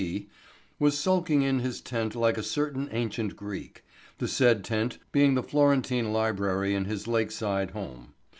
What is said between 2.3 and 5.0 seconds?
a certain ancient Greek, the said tent